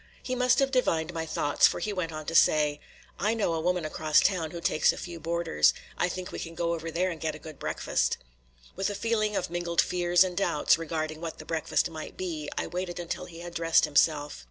He 0.23 0.33
must 0.33 0.57
have 0.57 0.71
divined 0.71 1.13
my 1.13 1.27
thoughts, 1.27 1.67
for 1.67 1.79
he 1.79 1.93
went 1.93 2.11
on 2.11 2.25
to 2.25 2.33
say: 2.33 2.79
"I 3.19 3.35
know 3.35 3.53
a 3.53 3.59
woman 3.61 3.85
across 3.85 4.19
town 4.19 4.49
who 4.49 4.59
takes 4.59 4.91
a 4.91 4.97
few 4.97 5.19
boarders; 5.19 5.75
I 5.95 6.09
think 6.09 6.31
we 6.31 6.39
can 6.39 6.55
go 6.55 6.73
over 6.73 6.89
there 6.89 7.11
and 7.11 7.21
get 7.21 7.35
a 7.35 7.37
good 7.37 7.59
breakfast." 7.59 8.17
With 8.75 8.89
a 8.89 8.95
feeling 8.95 9.35
of 9.35 9.51
mingled 9.51 9.79
fears 9.79 10.23
and 10.23 10.35
doubts 10.35 10.79
regarding 10.79 11.21
what 11.21 11.37
the 11.37 11.45
breakfast 11.45 11.87
might 11.91 12.17
be, 12.17 12.49
I 12.57 12.65
waited 12.65 12.99
until 12.99 13.25
he 13.25 13.41
had 13.41 13.53
dressed 13.53 13.85
himself. 13.85 14.39